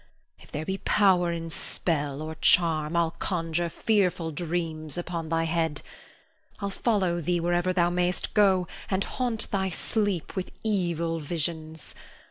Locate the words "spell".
1.51-2.23